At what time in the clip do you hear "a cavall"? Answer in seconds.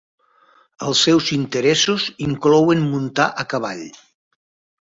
3.45-3.89